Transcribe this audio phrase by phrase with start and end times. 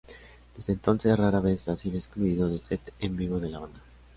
[0.57, 3.79] Desde entonces, rara vez ha sido excluido de set en vivo de la banda.